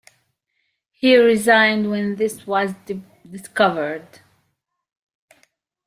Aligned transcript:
He 0.93 1.15
resigned 1.15 1.91
when 1.91 2.15
this 2.15 2.47
was 2.47 2.73
discovered. 3.31 4.21